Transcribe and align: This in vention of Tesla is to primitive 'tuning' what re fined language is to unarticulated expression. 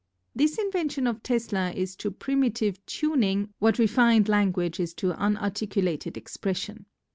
This 0.35 0.57
in 0.57 0.71
vention 0.71 1.07
of 1.07 1.21
Tesla 1.21 1.69
is 1.69 1.95
to 1.97 2.09
primitive 2.09 2.83
'tuning' 2.87 3.49
what 3.59 3.77
re 3.77 3.85
fined 3.85 4.27
language 4.27 4.79
is 4.79 4.95
to 4.95 5.13
unarticulated 5.13 6.17
expression. 6.17 6.87